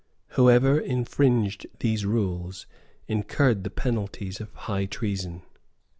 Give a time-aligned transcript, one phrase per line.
[0.29, 2.65] Whoever infringed these rules
[3.07, 5.43] incurred the penalties of high treason.